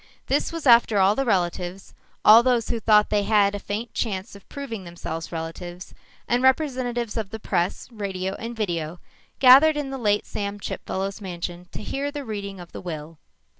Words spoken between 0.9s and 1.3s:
all the